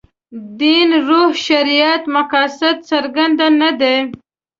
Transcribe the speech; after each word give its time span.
دین 0.59 0.89
روح 1.07 1.31
شریعت 1.47 2.03
مقاصد 2.15 2.75
څرګند 2.89 3.39
نه 3.61 3.69
دي. 3.79 3.97